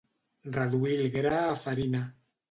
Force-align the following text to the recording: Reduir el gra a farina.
Reduir 0.53 0.95
el 1.01 1.11
gra 1.15 1.41
a 1.41 1.51
farina. 1.65 2.01